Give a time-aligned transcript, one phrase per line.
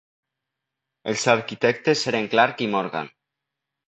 [1.11, 3.13] Els arquitectes eren Clark i Morgan.